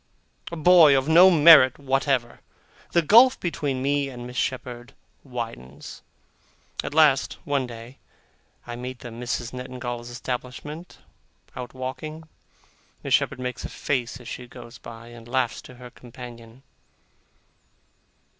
[0.51, 2.39] a boy of no merit whatever!
[2.91, 6.01] The gulf between me and Miss Shepherd widens.
[6.83, 7.99] At last, one day,
[8.65, 10.97] I meet the Misses Nettingalls' establishment
[11.55, 12.23] out walking.
[13.03, 16.63] Miss Shepherd makes a face as she goes by, and laughs to her companion.